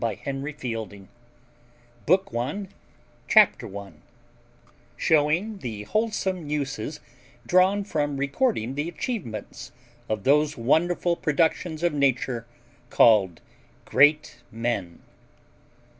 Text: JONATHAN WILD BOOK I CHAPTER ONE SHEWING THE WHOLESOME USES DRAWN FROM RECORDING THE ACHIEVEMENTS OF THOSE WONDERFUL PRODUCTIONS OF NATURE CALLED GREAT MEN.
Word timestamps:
JONATHAN 0.01 0.55
WILD 0.73 1.07
BOOK 2.07 2.31
I 2.35 2.67
CHAPTER 3.27 3.67
ONE 3.67 4.01
SHEWING 4.97 5.59
THE 5.59 5.83
WHOLESOME 5.83 6.49
USES 6.49 7.01
DRAWN 7.45 7.83
FROM 7.83 8.17
RECORDING 8.17 8.73
THE 8.73 8.89
ACHIEVEMENTS 8.89 9.71
OF 10.09 10.23
THOSE 10.23 10.57
WONDERFUL 10.57 11.17
PRODUCTIONS 11.17 11.83
OF 11.83 11.93
NATURE 11.93 12.47
CALLED 12.89 13.41
GREAT 13.85 14.37
MEN. 14.51 15.03